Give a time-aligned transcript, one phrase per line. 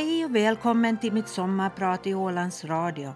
[0.00, 3.14] Hej och välkommen till mitt sommarprat i Ålands Radio.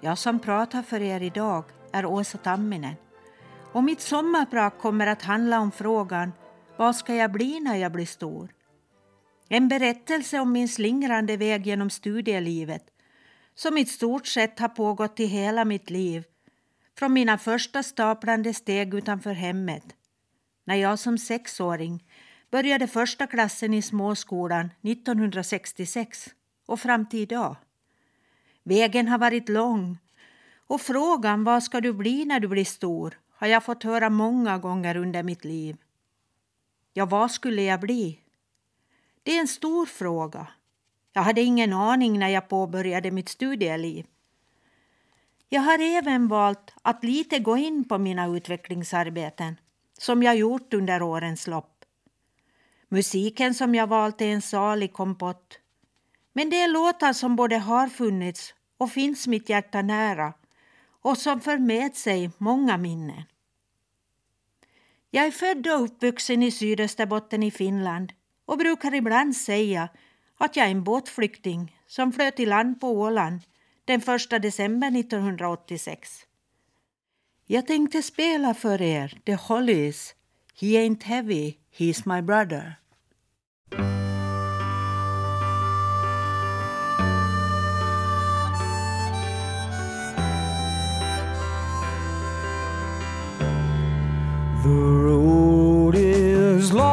[0.00, 2.94] Jag som pratar för er idag är Åsa Tamminen.
[3.72, 6.32] Och mitt sommarprat kommer att handla om frågan
[6.76, 8.52] Vad ska jag bli när jag blir stor?
[9.48, 12.84] En berättelse om min slingrande väg genom studielivet
[13.54, 16.24] som i stort sett har pågått i hela mitt liv.
[16.98, 19.84] Från mina första staplande steg utanför hemmet.
[20.64, 22.04] När jag som sexåring
[22.54, 26.34] började första klassen i småskolan 1966
[26.66, 27.56] och fram till idag.
[28.62, 29.98] Vägen har varit lång
[30.66, 34.58] och frågan vad ska du bli när du blir stor har jag fått höra många
[34.58, 35.76] gånger under mitt liv.
[36.92, 38.18] Ja, vad skulle jag bli?
[39.22, 40.46] Det är en stor fråga.
[41.12, 44.06] Jag hade ingen aning när jag påbörjade mitt studieliv.
[45.48, 49.56] Jag har även valt att lite gå in på mina utvecklingsarbeten
[49.98, 51.73] som jag gjort under årens lopp.
[52.88, 55.58] Musiken som jag valt är en salig kompott.
[56.32, 60.32] Men det är låtar som både har funnits och finns mitt hjärta nära
[61.02, 63.22] och som för med sig många minnen.
[65.10, 68.12] Jag är född och uppvuxen i Sydösterbotten i Finland
[68.44, 69.88] och brukar ibland säga
[70.38, 73.40] att jag är en båtflykting som flöt i land på Åland
[73.84, 76.26] den 1 december 1986.
[77.46, 80.14] Jag tänkte spela för er The Hollies,
[80.56, 82.76] He ain't heavy, he's my brother.
[94.62, 96.84] The road is long.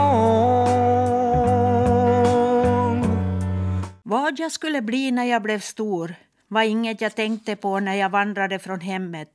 [4.03, 6.15] Vad jag skulle bli när jag blev stor
[6.47, 9.29] var inget jag tänkte på när jag vandrade från hemmet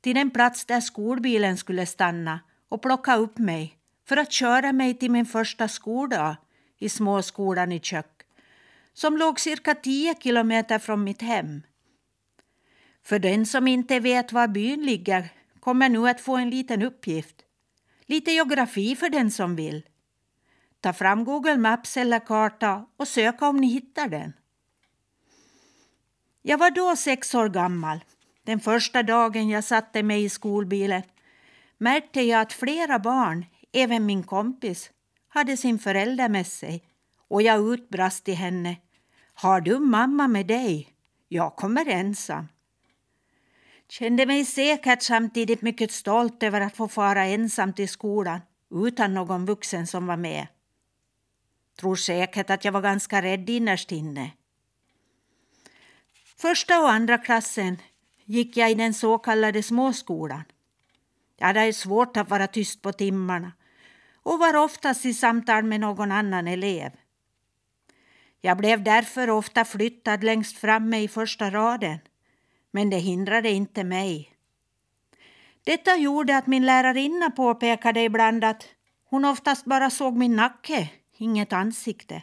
[0.00, 2.40] till den plats där skolbilen skulle stanna
[2.72, 3.78] och plocka upp mig
[4.08, 6.36] för att köra mig till min första skoldag
[6.78, 8.22] i småskolan i Kök
[8.92, 11.62] som låg cirka 10 kilometer från mitt hem.
[13.02, 15.28] För den som inte vet var byn ligger
[15.60, 17.36] kommer nu att få en liten uppgift.
[18.06, 19.82] Lite geografi för den som vill.
[20.80, 24.32] Ta fram Google Maps eller karta och sök om ni hittar den.
[26.42, 28.04] Jag var då sex år gammal.
[28.44, 31.02] Den första dagen jag satte mig i skolbilen
[31.82, 34.90] märkte jag att flera barn, även min kompis,
[35.28, 36.84] hade sin förälder med sig
[37.28, 38.76] och jag utbrast till henne.
[39.34, 40.88] Har du mamma med dig?
[41.28, 42.48] Jag kommer ensam.
[43.88, 48.40] Kände mig säkert samtidigt mycket stolt över att få fara ensam till skolan
[48.86, 50.46] utan någon vuxen som var med.
[51.80, 54.30] Tror säkert att jag var ganska rädd innerst inne.
[56.36, 57.78] Första och andra klassen
[58.24, 60.42] gick jag i den så kallade småskolan.
[61.42, 63.52] Jag hade svårt att vara tyst på timmarna
[64.22, 66.90] och var oftast i samtal med någon annan elev.
[68.40, 71.98] Jag blev därför ofta flyttad längst framme i första raden
[72.70, 74.36] men det hindrade inte mig.
[75.64, 78.68] Detta gjorde att min lärarinna påpekade ibland att
[79.04, 82.22] hon oftast bara såg min nacke, inget ansikte.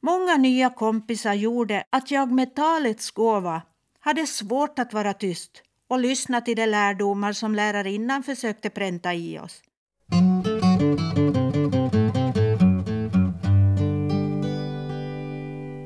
[0.00, 3.62] Många nya kompisar gjorde att jag med talets gåva
[4.00, 9.38] hade svårt att vara tyst och lyssna till de lärdomar som lärarinnan försökte pränta i
[9.38, 9.62] oss.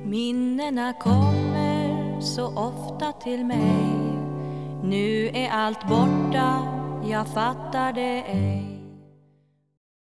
[0.05, 3.93] Minnena kommer så ofta till mig
[4.83, 6.63] Nu är allt borta,
[7.11, 8.81] jag fattar det ej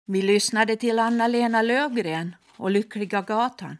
[0.05, 3.77] Vi lyssnade till Anna-Lena Lövgren och Lyckliga gatan.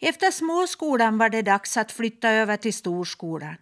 [0.00, 3.56] Efter småskolan var det dags att flytta över till storskolan.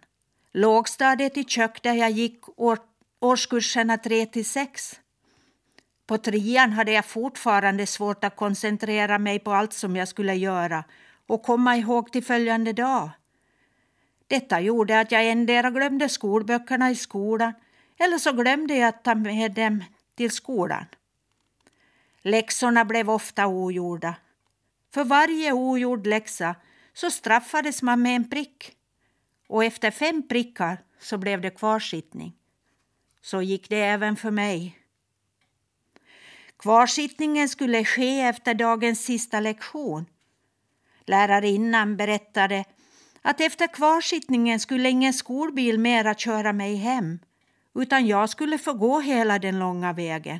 [0.55, 2.79] Lågstadiet i Kök där jag gick år,
[3.19, 4.99] årskurserna 3 till 6.
[6.07, 10.83] På trean hade jag fortfarande svårt att koncentrera mig på allt som jag skulle göra
[11.27, 13.09] och komma ihåg till följande dag.
[14.27, 17.53] Detta gjorde att jag endera glömde skolböckerna i skolan
[17.97, 19.83] eller så glömde jag att ta med dem
[20.15, 20.85] till skolan.
[22.21, 24.15] Läxorna blev ofta ogjorda.
[24.93, 26.55] För varje ogjord läxa
[26.93, 28.77] så straffades man med en prick
[29.47, 32.33] och efter fem prickar så blev det kvarsittning.
[33.21, 34.79] Så gick det även för mig.
[36.59, 40.05] Kvarsittningen skulle ske efter dagens sista lektion.
[41.05, 42.65] Lärarinnan berättade
[43.21, 47.19] att efter kvarsittningen skulle ingen skolbil mera köra mig hem
[47.75, 50.39] utan jag skulle få gå hela den långa vägen.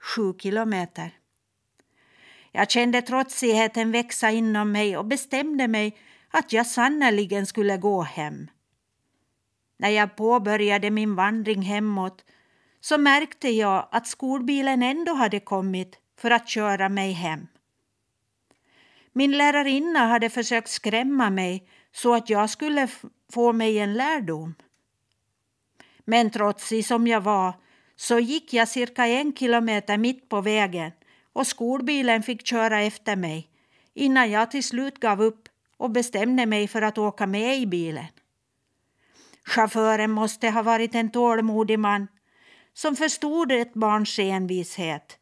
[0.00, 1.10] Sju kilometer.
[2.52, 5.96] Jag kände trotsigheten växa inom mig och bestämde mig
[6.38, 8.50] att jag sannerligen skulle gå hem.
[9.76, 12.24] När jag påbörjade min vandring hemåt
[12.80, 17.46] så märkte jag att skolbilen ändå hade kommit för att köra mig hem.
[19.12, 22.88] Min lärarinna hade försökt skrämma mig så att jag skulle
[23.32, 24.54] få mig en lärdom.
[26.04, 27.52] Men trotsig som jag var
[27.96, 30.92] så gick jag cirka en kilometer mitt på vägen
[31.32, 33.48] och skolbilen fick köra efter mig
[33.94, 38.06] innan jag till slut gav upp och bestämde mig för att åka med i bilen.
[39.44, 42.08] Chauffören måste ha varit en tålmodig man
[42.72, 45.18] som förstod ett barns envishet.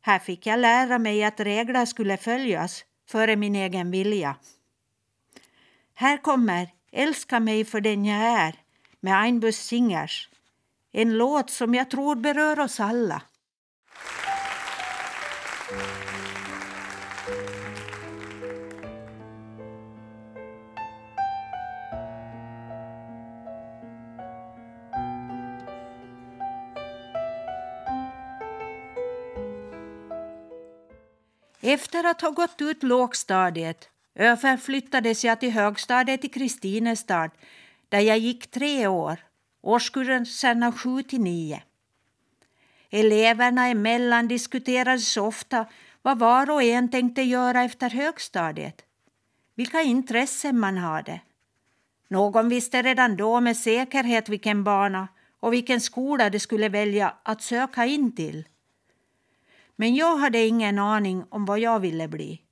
[0.00, 4.36] Här fick jag lära mig att regler skulle följas före min egen vilja.
[5.94, 8.54] Här kommer Älska mig för den jag är
[9.00, 10.28] med Einbus Singers.
[10.92, 13.22] En låt som jag tror berör oss alla.
[31.72, 37.30] Efter att ha gått ut lågstadiet överflyttades jag till högstadiet i Kristinestad
[37.88, 39.16] där jag gick tre år,
[39.62, 41.62] årskurserna 7 till 9.
[42.90, 45.66] Eleverna emellan diskuterades ofta
[46.02, 48.82] vad var och en tänkte göra efter högstadiet,
[49.54, 51.20] vilka intressen man hade.
[52.08, 55.08] Någon visste redan då med säkerhet vilken bana
[55.40, 58.44] och vilken skola de skulle välja att söka in till.
[59.82, 62.42] Men jag hade ingen aning om vad jag ville bli.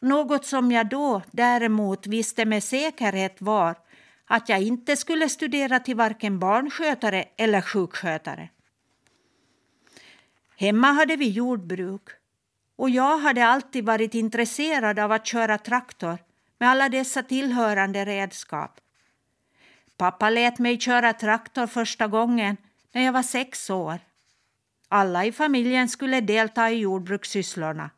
[0.00, 3.78] Något som jag då däremot visste med säkerhet var
[4.24, 8.48] att jag inte skulle studera till varken barnskötare eller sjukskötare.
[10.56, 12.08] Hemma hade vi jordbruk
[12.76, 16.18] och jag hade alltid varit intresserad av att köra traktor
[16.58, 18.80] med alla dessa tillhörande redskap.
[19.96, 22.56] Pappa lät mig köra traktor första gången
[22.92, 24.00] när jag var sex år.
[24.94, 27.90] Alla i familjen skulle delta i jordbrukssysslorna.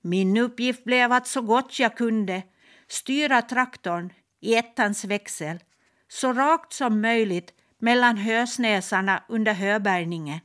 [0.00, 2.42] Min uppgift blev att så gott jag kunde
[2.88, 5.58] styra traktorn i ettans växel
[6.08, 10.40] så rakt som möjligt mellan hösnäsarna under höbärgningen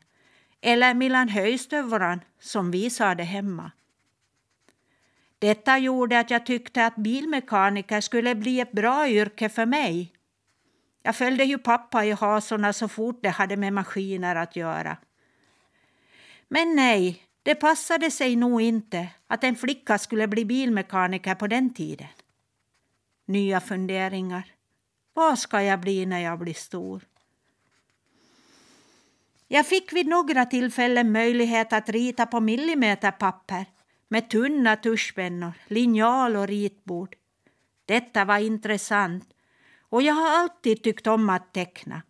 [0.62, 3.72] eller mellan höjstövlarna som vi sa det hemma.
[5.40, 10.14] Detta gjorde att jag tyckte att bilmekaniker skulle bli ett bra yrke för mig.
[11.04, 14.98] Jag följde ju pappa i hasorna så fort det hade med maskiner att göra.
[16.48, 21.74] Men nej, det passade sig nog inte att en flicka skulle bli bilmekaniker på den
[21.74, 22.08] tiden.
[23.26, 24.44] Nya funderingar.
[25.14, 27.04] Vad ska jag bli när jag blir stor?
[29.48, 33.66] Jag fick vid några tillfällen möjlighet att rita på millimeterpapper
[34.08, 37.16] med tunna tuschpennor, linjal och ritbord.
[37.86, 39.34] Detta var intressant
[39.94, 42.02] och jag har alltid tyckt om att teckna.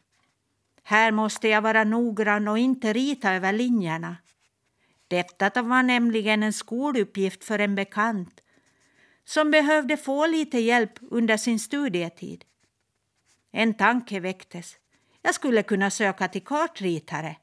[0.84, 4.18] Här måste jag vara noggrann och inte rita över linjerna.
[5.08, 8.42] Detta var nämligen en skoluppgift för en bekant
[9.26, 12.46] som behövde få lite hjälp under sin studietid.
[13.52, 14.76] En tanke väcktes.
[15.22, 17.36] Jag skulle kunna söka till kartritare.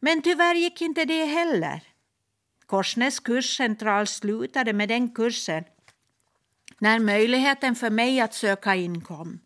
[0.00, 1.82] Men tyvärr gick inte det heller.
[2.66, 5.64] Korsnäs kurscentral slutade med den kursen
[6.82, 9.40] när möjligheten för mig att söka in kom.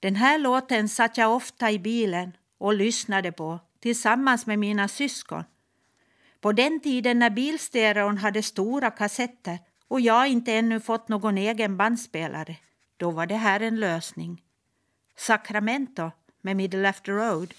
[0.00, 5.44] Den här låten satt jag ofta i bilen och lyssnade på tillsammans med mina syskon.
[6.40, 11.76] På den tiden när bilstereon hade stora kassetter och jag inte ännu fått någon egen
[11.76, 12.56] bandspelare,
[12.96, 14.42] då var det här en lösning.
[15.16, 17.54] Sacramento med Middle After Road.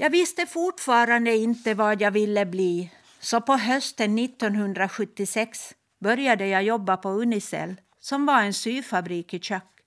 [0.00, 2.90] Jag visste fortfarande inte vad jag ville bli
[3.20, 9.80] så på hösten 1976 började jag jobba på Unicell som var en syfabrik i Tjöck.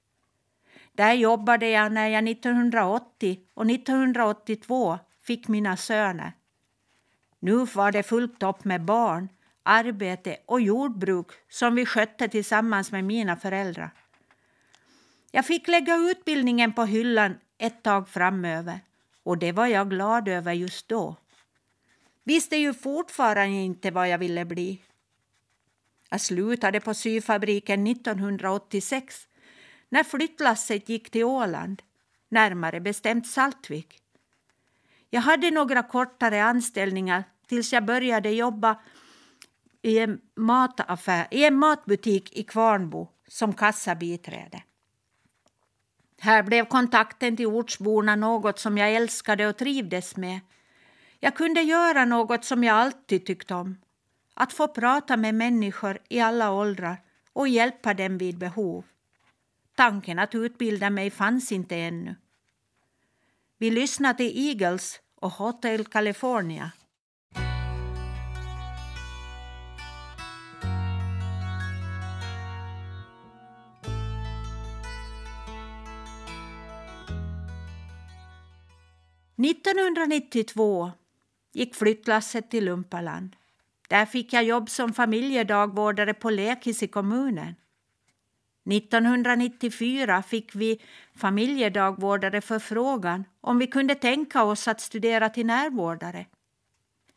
[0.94, 6.34] Där jobbade jag när jag 1980 och 1982 fick mina söner.
[7.40, 9.30] Nu var det fullt upp med barn,
[9.64, 13.90] arbete och jordbruk som vi skötte tillsammans med mina föräldrar.
[15.32, 18.80] Jag fick lägga utbildningen på hyllan ett tag framöver
[19.24, 21.16] och det var jag glad över just då.
[22.24, 24.82] Visste ju fortfarande inte vad jag ville bli.
[26.10, 29.28] Jag slutade på syfabriken 1986
[29.90, 31.82] när flyttlasset gick till Åland,
[32.30, 34.00] närmare bestämt Saltvik.
[35.10, 38.80] Jag hade några kortare anställningar tills jag började jobba
[39.82, 44.64] i en, mataffär, i en matbutik i Kvarnbo som kassabiträde.
[46.24, 50.40] Här blev kontakten till ortsborna något som jag älskade och trivdes med.
[51.20, 53.78] Jag kunde göra något som jag alltid tyckt om.
[54.34, 56.98] Att få prata med människor i alla åldrar
[57.34, 58.86] och hjälpa dem vid behov.
[59.76, 62.16] Tanken att utbilda mig fanns inte ännu.
[63.58, 66.72] Vi lyssnade till Eagles och Hotel California.
[79.42, 80.92] –1992
[81.54, 83.36] gick flyttlasset till Lumpaland.
[83.90, 87.56] Där fick jag jobb som familjedagvårdare på lekis i kommunen.
[88.70, 90.82] 1994 fick vi
[91.16, 96.26] familjedagvårdare förfrågan om vi kunde tänka oss att studera till närvårdare.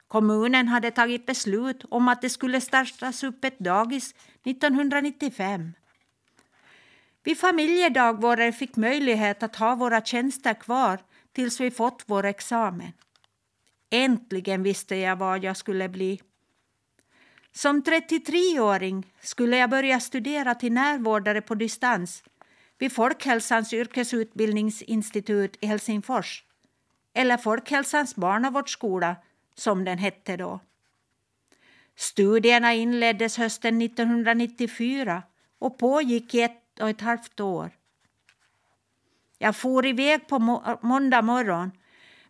[0.08, 4.14] Kommunen hade tagit beslut om att det skulle startas upp ett dagis
[4.44, 5.72] 1995.
[7.24, 10.98] Vi familjedagvårdare fick möjlighet att ha våra tjänster kvar
[11.34, 12.92] tills vi fått vår examen.
[13.90, 16.20] Äntligen visste jag vad jag skulle bli.
[17.52, 22.24] Som 33-åring skulle jag börja studera till närvårdare på distans
[22.78, 26.44] vid Folkhälsans yrkesutbildningsinstitut i Helsingfors,
[27.14, 29.16] eller Folkhälsans barnavårdsskola
[29.54, 30.60] som den hette då.
[31.96, 35.22] Studierna inleddes hösten 1994
[35.58, 37.70] och pågick i ett och ett halvt år.
[39.44, 41.70] Jag for iväg på må måndag morgon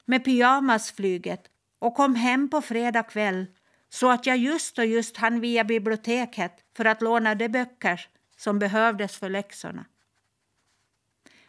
[0.05, 1.43] med pyjamasflyget
[1.79, 3.47] och kom hem på fredag kväll
[3.89, 8.01] så att jag just och just hann via biblioteket för att låna de böcker
[8.37, 9.85] som behövdes för läxorna.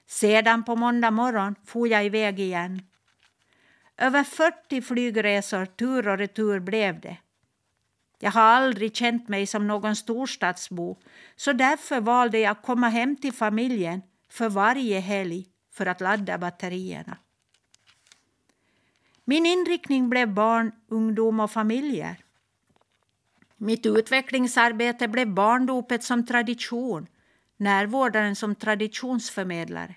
[0.05, 2.81] Sedan på måndag morgon for jag iväg igen.
[3.97, 7.17] Över 40 flygresor tur och retur blev det.
[8.19, 10.97] Jag har aldrig känt mig som någon storstadsbo
[11.35, 16.37] så därför valde jag att komma hem till familjen för varje helg för att ladda
[16.37, 17.17] batterierna.
[19.25, 22.15] Min inriktning blev barn, ungdom och familjer.
[23.57, 27.07] Mitt utvecklingsarbete blev barndopet som tradition,
[27.57, 29.95] närvårdaren som traditionsförmedlare.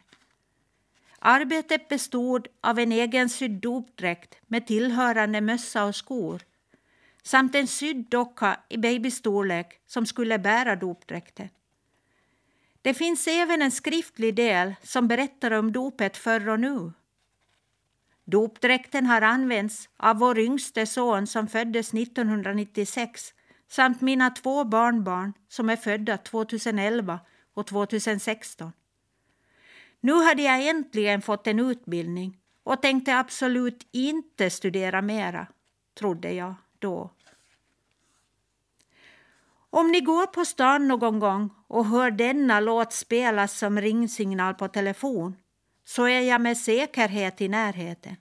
[1.19, 6.43] Arbetet bestod av en egen sydd dopdräkt med tillhörande mössa och skor
[7.23, 11.49] samt en sydd docka i babystorlek som skulle bära dopdräkten.
[12.89, 16.93] Det finns även en skriftlig del som berättar om dopet förr och nu.
[18.25, 23.35] Dopdräkten har använts av vår yngste son som föddes 1996
[23.71, 27.21] samt mina två barnbarn som är födda 2011
[27.55, 28.73] och 2016.
[30.01, 35.47] Nu hade jag äntligen fått en utbildning och tänkte absolut inte studera mera,
[35.99, 37.11] trodde jag då.
[39.71, 44.69] Om ni går på stan någon gång och hör denna låt spelas som ringsignal på
[44.69, 45.37] telefon
[45.85, 48.17] så är jag med säkerhet i närheten.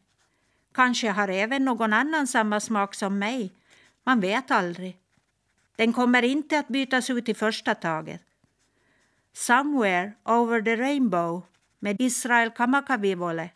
[0.74, 3.54] Kanske har även någon annan samma smak som mig.
[4.04, 4.98] Man vet aldrig.
[5.76, 8.22] Den kommer inte att bytas ut i första taget.
[9.34, 11.42] Somewhere over the rainbow
[11.80, 13.50] med Israel Kamakavivole.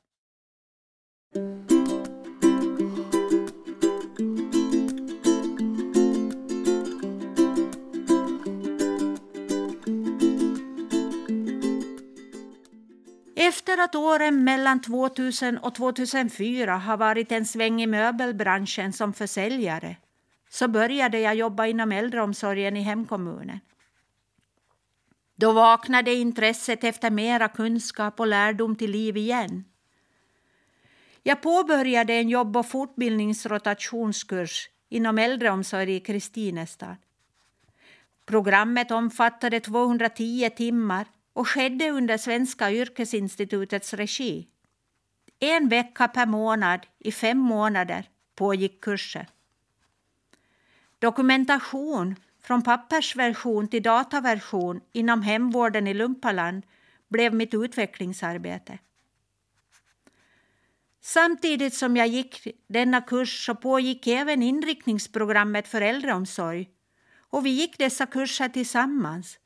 [13.62, 19.98] Efter att åren mellan 2000 och 2004 har varit en sväng i möbelbranschen som försäljare
[20.50, 23.60] så började jag jobba inom äldreomsorgen i hemkommunen.
[25.36, 29.64] Då vaknade intresset efter mera kunskap och lärdom till liv igen.
[31.24, 36.96] Jag påbörjade en jobb och fortbildningsrotationskurs inom äldreomsorg i Kristinestad.
[38.26, 44.48] Programmet omfattade 210 timmar och skedde under Svenska yrkesinstitutets regi.
[45.40, 49.26] En vecka per månad i fem månader pågick kursen.
[51.00, 56.64] Dokumentation från pappersversion till dataversion inom hemvården i Lumpaland
[57.08, 58.80] blev mitt utvecklingsarbete.
[61.02, 66.70] Samtidigt som jag gick denna kurs så pågick även inriktningsprogrammet för äldreomsorg
[67.30, 69.40] och vi gick dessa kurser tillsammans.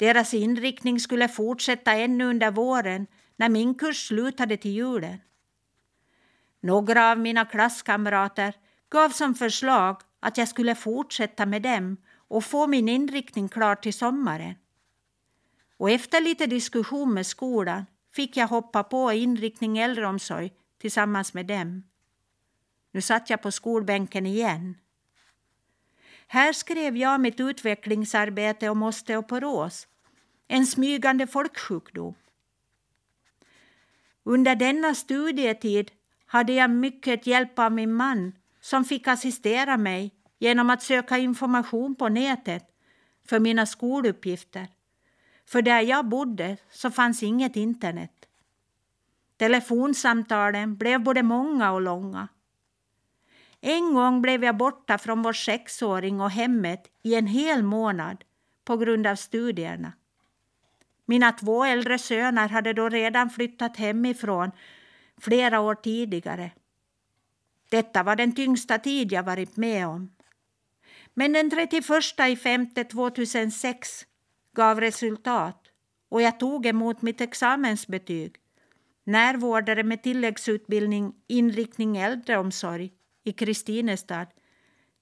[0.00, 5.18] Deras inriktning skulle fortsätta ännu under våren när min kurs slutade till julen.
[6.60, 8.54] Några av mina klasskamrater
[8.90, 11.96] gav som förslag att jag skulle fortsätta med dem
[12.28, 14.54] och få min inriktning klar till sommaren.
[15.76, 21.82] Och efter lite diskussion med skolan fick jag hoppa på inriktning äldreomsorg tillsammans med dem.
[22.92, 24.74] Nu satt jag på skolbänken igen.
[26.26, 29.86] Här skrev jag mitt utvecklingsarbete om osteoporos,
[30.52, 32.14] en smygande folksjukdom.
[34.24, 35.90] Under denna studietid
[36.26, 41.94] hade jag mycket hjälp av min man som fick assistera mig genom att söka information
[41.94, 42.64] på nätet
[43.26, 44.68] för mina skoluppgifter.
[45.46, 48.26] För där jag bodde så fanns inget internet.
[49.36, 52.28] Telefonsamtalen blev både många och långa.
[53.60, 58.24] En gång blev jag borta från vår sexåring och hemmet i en hel månad
[58.64, 59.92] på grund av studierna.
[61.10, 64.50] Mina två äldre söner hade då redan flyttat hemifrån
[65.20, 66.50] flera år tidigare.
[67.70, 70.12] Detta var den tyngsta tid jag varit med om.
[71.14, 74.06] Men den 31 femte 2006
[74.56, 75.66] gav resultat
[76.08, 78.36] och jag tog emot mitt examensbetyg.
[79.04, 82.92] Närvårdare med tilläggsutbildning inriktning äldreomsorg
[83.24, 84.26] i Kristinestad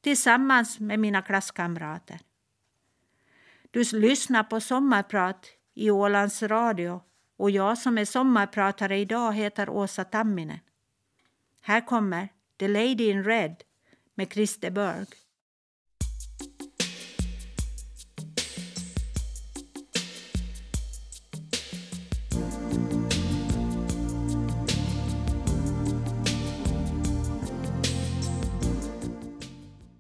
[0.01, 2.21] tillsammans med mina klasskamrater.
[3.71, 7.01] Du lyssnar på Sommarprat i Ålands Radio
[7.37, 10.59] och jag som är sommarpratare idag heter Åsa Tamminen.
[11.61, 13.57] Här kommer The Lady in Red
[14.15, 15.07] med Christer Berg.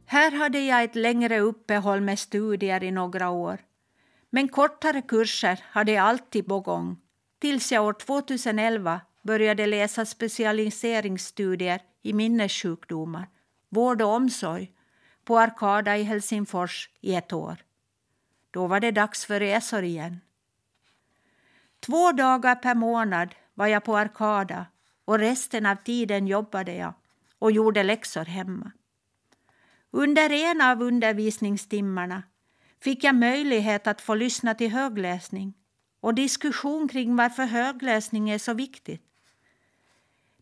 [0.06, 3.67] Här hade jag ett längre uppehåll med studier i några år.
[4.30, 6.96] Men kortare kurser hade jag alltid på gång
[7.38, 13.28] tills jag år 2011 började läsa specialiseringsstudier i minnessjukdomar,
[13.68, 14.72] vård och omsorg
[15.24, 17.56] på Arkada i Helsingfors i ett år.
[18.50, 20.20] Då var det dags för resor igen.
[21.80, 24.66] Två dagar per månad var jag på Arkada
[25.04, 26.94] och resten av tiden jobbade jag
[27.38, 28.72] och gjorde läxor hemma.
[29.90, 32.22] Under en av undervisningstimmarna
[32.80, 35.54] fick jag möjlighet att få lyssna till högläsning
[36.00, 39.02] och diskussion kring varför högläsning är så viktigt.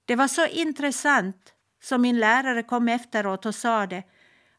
[0.04, 4.02] Det var så intressant som min lärare kom efteråt och sa det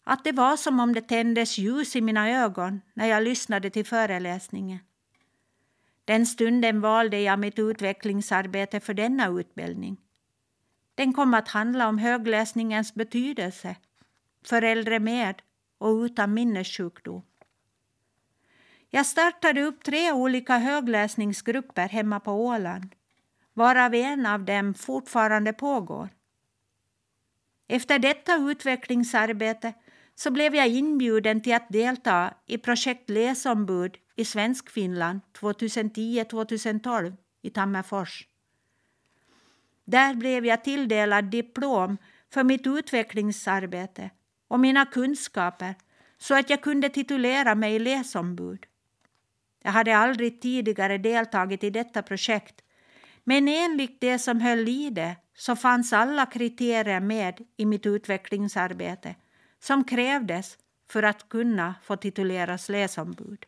[0.04, 3.86] att det var som om det tändes ljus i mina ögon när jag lyssnade till
[3.86, 4.80] föreläsningen.
[6.06, 9.98] Den stunden valde jag mitt utvecklingsarbete för denna utbildning.
[10.96, 13.76] Den kom att handla om högläsningens betydelse
[14.46, 15.42] för äldre med
[15.78, 17.22] och utan minnessjukdom.
[18.89, 22.95] Jag startade upp tre olika högläsningsgrupper hemma på Åland,
[23.54, 26.10] varav en av dem fortfarande pågår.
[27.67, 29.73] Efter detta utvecklingsarbete
[30.15, 38.28] så blev jag inbjuden till att delta i projekt Läsombud i Svenskfinland 2010-2012 i Tammerfors.
[39.86, 41.97] Där blev jag tilldelad diplom
[42.34, 44.10] för mitt utvecklingsarbete
[44.47, 45.76] och mina kunskaper
[46.17, 48.65] så att jag kunde titulera mig läsombud.
[49.67, 52.62] Jag hade aldrig tidigare deltagit i detta projekt
[53.23, 59.15] men enligt det som höll i det så fanns alla kriterier med i mitt utvecklingsarbete
[59.60, 60.58] som krävdes
[60.89, 63.45] för att kunna få tituleras läsombud.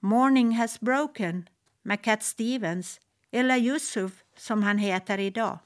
[0.00, 1.48] Morning has broken
[1.82, 3.00] med Cat Stevens,
[3.30, 5.58] eller Yusuf som han heter idag.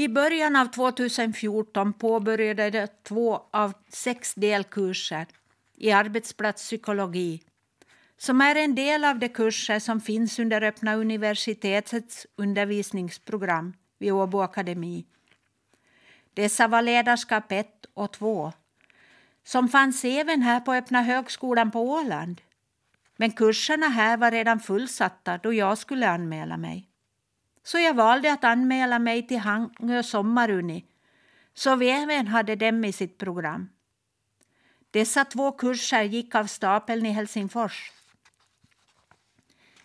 [0.00, 5.26] I början av 2014 påbörjade jag två av sex delkurser
[5.76, 7.42] i arbetsplatspsykologi
[8.16, 14.40] som är en del av de kurser som finns under Öppna universitetets undervisningsprogram vid Åbo
[14.40, 15.06] Akademi.
[16.34, 18.52] Dessa var ledarskap 1 och 2
[19.44, 22.40] som fanns även här på Öppna högskolan på Åland.
[23.16, 26.89] Men kurserna här var redan fullsatta då jag skulle anmäla mig.
[27.62, 30.84] Så jag valde att anmäla mig till Hangö sommaruni
[31.54, 33.68] så vi även hade dem i sitt program.
[34.90, 37.92] Dessa två kurser gick av stapeln i Helsingfors.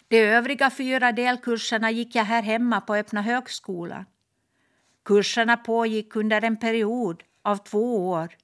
[0.08, 4.06] De övriga fyra delkurserna gick jag här hemma på Öppna högskolan.
[5.04, 8.36] Kurserna pågick under en period av två år.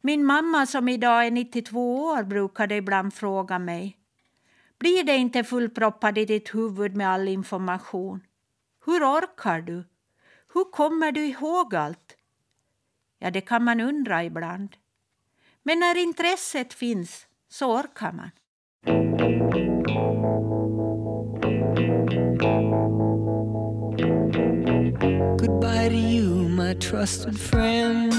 [0.00, 3.97] Min mamma som idag är 92 år brukade ibland fråga mig
[4.78, 8.20] blir det inte fullproppat i ditt huvud med all information?
[8.86, 9.84] Hur orkar du?
[10.54, 12.16] Hur kommer du ihåg allt?
[13.18, 14.76] Ja, det kan man undra ibland.
[15.62, 18.30] Men när intresset finns så orkar man.
[25.38, 28.12] Goodbye to you, my trusted friend.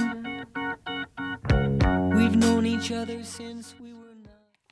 [2.15, 3.98] We've known each other since we were.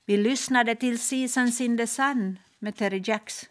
[0.10, 3.50] Vi lyssnade till Seasons in the Sun med Terry Jacks.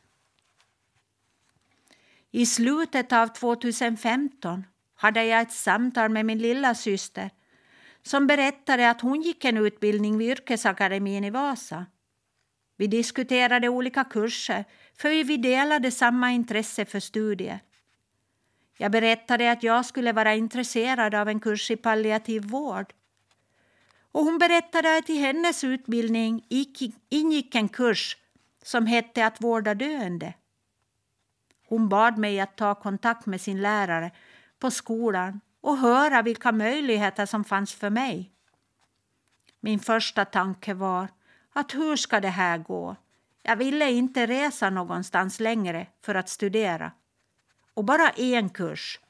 [2.30, 4.64] I slutet av 2015
[4.94, 7.30] hade jag ett samtal med min lilla syster
[8.02, 11.86] som berättade att hon gick en utbildning vid Yrkesakademin i Vasa.
[12.76, 14.64] Vi diskuterade olika kurser
[14.98, 17.60] för vi delade samma intresse för studier.
[18.78, 22.92] Jag berättade att jag skulle vara intresserad av en kurs i palliativ vård.
[24.16, 26.46] Och hon berättade att i hennes utbildning
[27.08, 28.16] ingick en kurs
[28.62, 30.34] som hette att vårda döende.
[31.68, 34.10] Hon bad mig att ta kontakt med sin lärare
[34.58, 38.32] på skolan och höra vilka möjligheter som fanns för mig.
[39.60, 41.08] Min första tanke var
[41.52, 42.96] att hur ska det här gå?
[43.42, 46.92] Jag ville inte resa någonstans längre för att studera.
[47.74, 49.00] Och bara en kurs.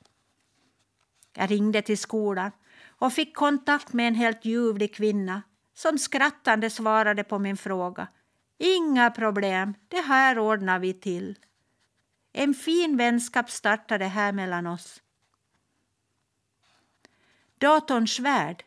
[1.37, 2.51] Jag ringde till skolan
[2.99, 5.43] och fick kontakt med en helt ljuvlig kvinna
[5.75, 8.09] som skrattande svarade på min fråga.
[8.59, 11.39] Inga problem, det här ordnar vi till.
[12.33, 15.03] En fin vänskap startade här mellan oss.
[17.59, 18.65] Datorns värld.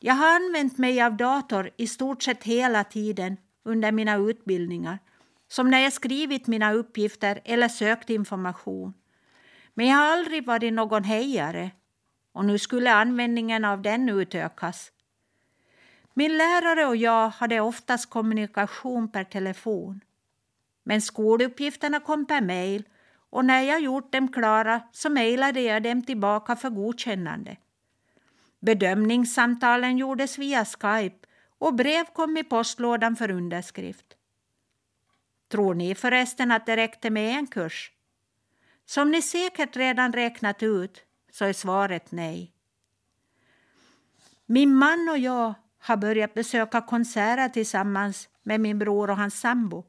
[0.00, 4.98] Jag har använt mig av dator i stort sett hela tiden under mina utbildningar,
[5.48, 8.94] som när jag skrivit mina uppgifter eller sökt information.
[9.74, 11.70] Men jag har aldrig varit någon hejare
[12.38, 14.92] och nu skulle användningen av den utökas.
[16.14, 20.00] Min lärare och jag hade oftast kommunikation per telefon.
[20.82, 22.84] Men skoluppgifterna kom per mejl
[23.30, 27.56] och när jag gjort dem klara så mejlade jag dem tillbaka för godkännande.
[28.60, 31.26] Bedömningssamtalen gjordes via Skype
[31.58, 34.06] och brev kom i postlådan för underskrift.
[35.48, 37.92] Tror ni förresten att det räckte med en kurs?
[38.84, 41.04] Som ni säkert redan räknat ut
[41.38, 42.52] så är svaret nej.
[44.46, 49.84] Min man och jag har börjat besöka konserter tillsammans med min bror och hans sambo.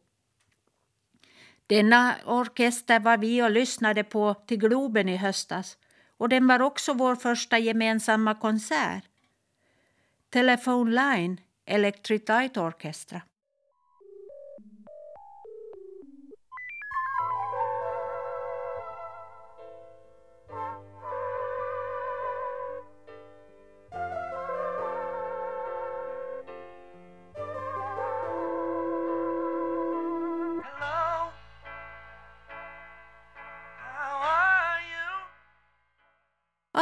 [1.67, 5.77] Denna orkester var vi och lyssnade på till Globen i höstas
[6.17, 9.03] och den var också vår första gemensamma konsert.
[10.29, 13.21] Telephone Line Electric Light Orchestra.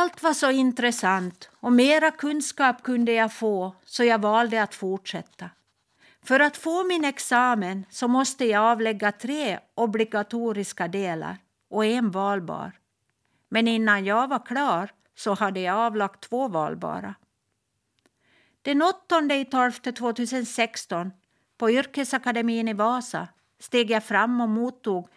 [0.07, 5.49] Allt var så intressant och mera kunskap kunde jag få så jag valde att fortsätta.
[6.23, 11.37] För att få min examen så måste jag avlägga tre obligatoriska delar
[11.69, 12.71] och en valbar.
[13.49, 17.15] Men innan jag var klar så hade jag avlagt två valbara.
[18.61, 21.11] Den 8 i 12 2016
[21.57, 23.27] på Yrkesakademin i Vasa
[23.59, 25.07] steg jag fram och mottog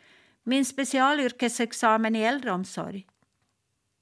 [0.43, 3.07] min specialyrkesexamen i äldreomsorg.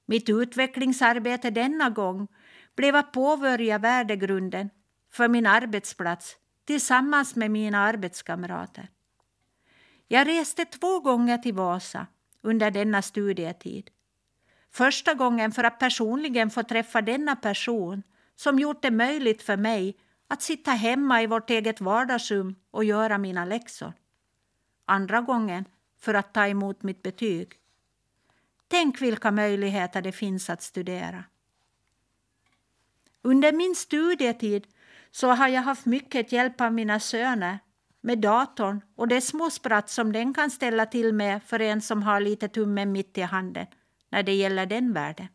[0.09, 2.27] Mitt utvecklingsarbete denna gång
[2.75, 4.69] blev att påbörja värdegrunden
[5.11, 8.89] för min arbetsplats tillsammans med mina arbetskamrater.
[10.07, 12.07] Jag reste två gånger till Vasa
[12.41, 13.89] under denna studietid.
[14.71, 18.03] Första gången för att personligen få träffa denna person
[18.35, 23.17] som gjort det möjligt för mig att sitta hemma i vårt eget vardagsrum och göra
[23.17, 23.93] mina läxor.
[24.85, 25.65] Andra gången
[25.99, 27.59] för att ta emot mitt betyg.
[28.71, 31.23] Tänk vilka möjligheter det finns att studera.
[33.21, 34.67] Under min studietid
[35.11, 37.59] så har jag haft mycket hjälp av mina söner
[38.01, 42.19] med datorn och det småspratt som den kan ställa till med för en som har
[42.19, 43.67] lite tummen mitt i handen
[44.09, 45.27] när det gäller den världen.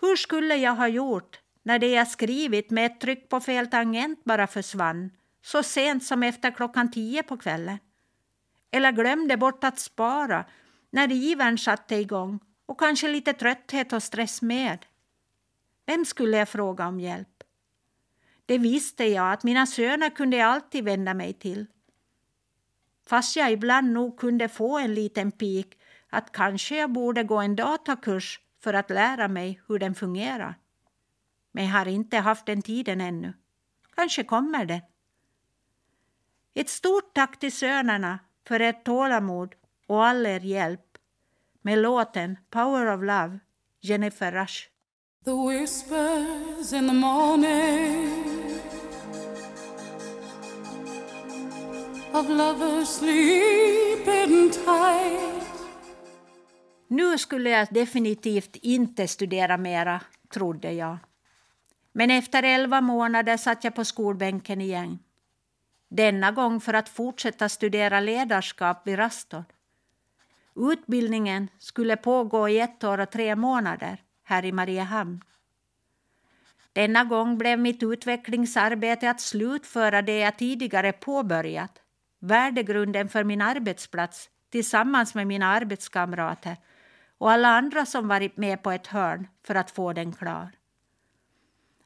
[0.00, 4.24] Hur skulle jag ha gjort när det jag skrivit med ett tryck på fel tangent
[4.24, 5.10] bara försvann
[5.42, 7.78] så sent som efter klockan tio på kvällen?
[8.70, 10.44] Eller glömde bort att spara
[10.90, 14.86] när ivern satte igång och kanske lite trötthet och stress med.
[15.86, 17.44] Vem skulle jag fråga om hjälp?
[18.46, 21.66] Det visste jag att mina söner kunde jag alltid vända mig till.
[23.06, 25.78] Fast jag ibland nog kunde få en liten pik
[26.10, 30.54] att kanske jag borde gå en datakurs för att lära mig hur den fungerar.
[31.52, 33.32] Men jag har inte haft den tiden ännu.
[33.94, 34.80] Kanske kommer den.
[36.54, 39.54] Ett stort tack till sönerna för ert tålamod
[39.90, 40.98] och all er hjälp
[41.62, 43.38] med låten Power of Love,
[43.80, 44.68] Jennifer Rush.
[45.24, 48.60] The whispers in the morning
[52.12, 55.60] of lovers sleeping tight
[56.88, 60.00] Nu skulle jag definitivt inte studera mera,
[60.32, 60.98] trodde jag.
[61.92, 64.98] Men efter elva månader satt jag på skolbänken igen.
[65.88, 69.44] Denna gång för att fortsätta studera ledarskap vid Raston.
[70.56, 75.20] Utbildningen skulle pågå i ett år och tre månader här i Mariehamn.
[76.72, 81.82] Denna gång blev mitt utvecklingsarbete att slutföra det jag tidigare påbörjat,
[82.18, 86.56] värdegrunden för min arbetsplats tillsammans med mina arbetskamrater
[87.18, 90.50] och alla andra som varit med på ett hörn för att få den klar.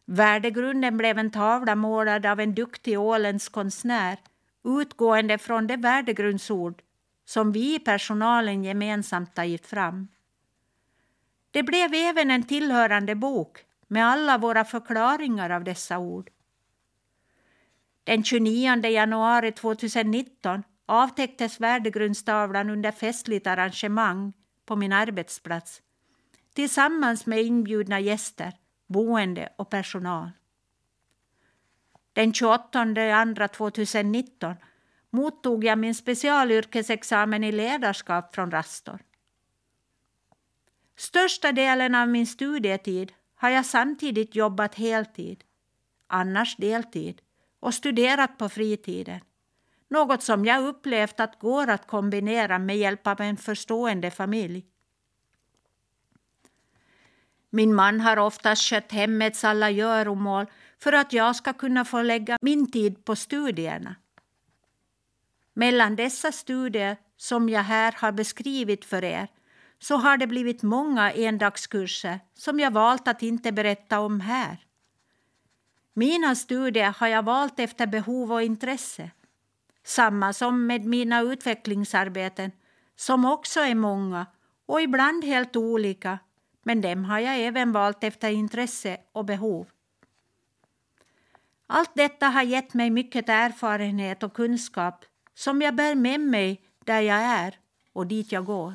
[0.05, 4.19] Värdegrunden blev en tavla målad av en duktig åländsk konstnär
[4.65, 6.83] utgående från det värdegrundsord
[7.25, 10.09] som vi i personalen gemensamt tagit fram.
[11.51, 13.59] Det blev även en tillhörande bok
[13.89, 16.31] med alla våra förklaringar av dessa ord.
[18.05, 24.33] Den 29 januari 2019 avtäcktes värdegrundstavlan under festligt arrangemang
[24.67, 25.83] på min arbetsplats
[26.55, 28.53] tillsammans med inbjudna gäster,
[28.87, 30.31] boende och personal.
[32.13, 34.57] Den 28 februari 2019
[35.15, 38.99] mottog jag min specialyrkesexamen i ledarskap från Rastor.
[40.97, 45.45] Största delen av min studietid har jag samtidigt jobbat heltid,
[46.07, 47.23] annars deltid
[47.61, 49.21] och studerat på fritiden.
[49.89, 54.65] Något som jag upplevt att går att kombinera med hjälp av en förstående familj.
[57.51, 60.47] Min man har oftast skött hemmets alla göromål
[60.79, 63.97] för att jag ska kunna få lägga min tid på studierna.
[65.55, 69.29] Mellan dessa studier som jag här har beskrivit för er
[69.79, 74.59] så har det blivit många endagskurser som jag valt att inte berätta om här.
[75.95, 79.11] Mina studier har jag valt efter behov och intresse.
[79.85, 82.53] Samma som med mina utvecklingsarbeten,
[82.97, 84.27] som också är många
[84.67, 86.19] och ibland helt olika,
[86.63, 89.67] men dem har jag även valt efter intresse och behov.
[91.67, 97.01] Allt detta har gett mig mycket erfarenhet och kunskap som jag bär med mig där
[97.01, 97.59] jag är
[97.93, 98.75] och dit jag går.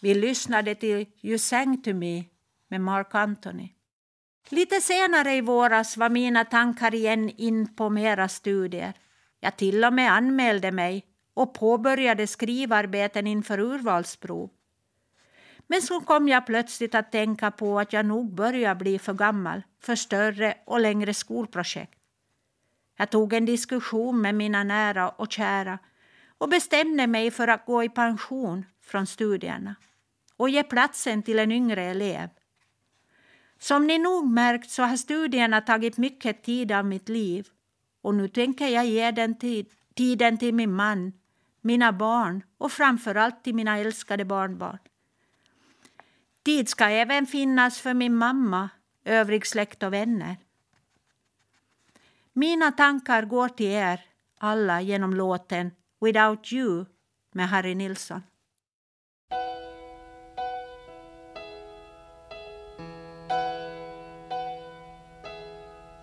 [0.00, 2.24] Vi lyssnade till You sang to me
[2.68, 3.68] med Mark Anthony.
[4.48, 8.94] Lite senare i våras var mina tankar igen in på mera studier.
[9.40, 11.04] Jag till och med anmälde mig
[11.36, 14.50] och påbörjade skrivarbeten inför urvalsprov.
[15.66, 19.62] Men så kom jag plötsligt att tänka på att jag nog börjar bli för gammal
[19.80, 21.98] för större och längre skolprojekt.
[22.96, 25.78] Jag tog en diskussion med mina nära och kära
[26.38, 29.74] och bestämde mig för att gå i pension från studierna
[30.36, 32.28] och ge platsen till en yngre elev.
[33.58, 37.48] Som ni nog märkt så har studierna tagit mycket tid av mitt liv
[38.02, 41.12] och nu tänker jag ge den tid, tiden till min man,
[41.66, 44.78] mina barn och framför allt till mina älskade barnbarn.
[46.42, 48.68] Tid ska även finnas för min mamma,
[49.04, 50.36] övrig släkt och vänner.
[52.32, 54.00] Mina tankar går till er
[54.38, 56.84] alla genom låten Without You
[57.32, 58.22] med Harry Nilsson.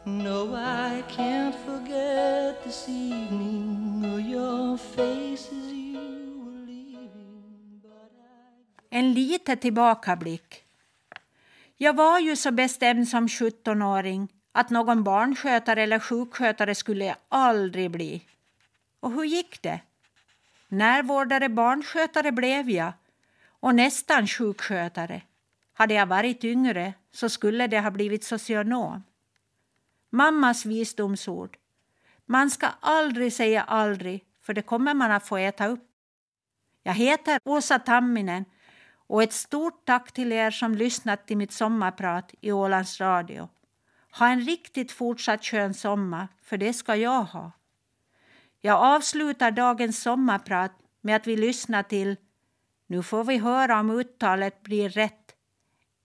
[0.06, 8.12] No, I can't forget this evening or your faces you were leaving but
[8.92, 8.98] I...
[8.98, 10.63] En liten tillbakablick.
[11.78, 17.92] Jag var ju så bestämd som 17-åring att någon barnskötare eller sjukskötare skulle jag aldrig
[17.92, 18.22] bli.
[19.00, 19.80] Och hur gick det?
[20.68, 22.94] Närvårdare barnskötare blev jag
[23.60, 25.22] och nästan sjukskötare.
[25.74, 29.04] Hade jag varit yngre så skulle det ha blivit socionom.
[30.15, 31.58] Mammas visdomsord.
[32.26, 35.89] Man ska aldrig säga aldrig, för det kommer man att få äta upp.
[36.84, 38.45] Jag heter Åsa Tamminen
[39.08, 43.49] och ett stort tack till er som lyssnat till mitt sommarprat i Ålands Radio.
[44.12, 47.52] Ha en riktigt fortsatt skön sommar, för det ska jag ha.
[48.62, 50.71] Jag avslutar dagens sommarprat
[51.02, 52.15] med att vi lyssnar till
[52.88, 55.36] Nu får vi höra om uttalet blir rätt.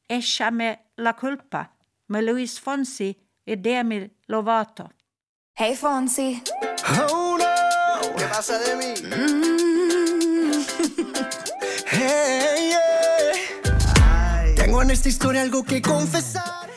[0.08, 1.66] Escha med La Culpa
[2.06, 3.14] med Luis Fonsi
[3.48, 4.90] e Demi Lovato.
[5.58, 6.42] Hej Fonsi!
[7.10, 8.14] Oh no!
[8.14, 8.94] ¿Qué pasa de mí?
[9.02, 10.64] Mm.
[11.90, 14.54] Hey, yeah.
[14.54, 16.68] Tengo en esta historia algo que confesar.